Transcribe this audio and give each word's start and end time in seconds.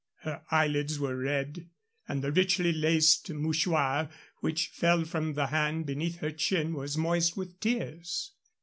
Her 0.21 0.41
eyelids 0.49 0.97
were 0.97 1.15
red, 1.15 1.69
and 2.07 2.23
the 2.23 2.31
richly 2.31 2.73
laced 2.73 3.29
mouchoir 3.31 4.09
which 4.39 4.69
fell 4.69 5.03
from 5.05 5.35
the 5.35 5.45
hand 5.45 5.85
beneath 5.85 6.21
her 6.21 6.31
chin 6.31 6.73
was 6.73 6.97
moist 6.97 7.37
with 7.37 7.59
tears. 7.59 8.31